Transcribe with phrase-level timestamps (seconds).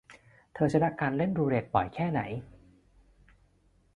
[0.53, 2.21] เธอชนะการเล่นรูเล็ต บ่อยแค่ไหน?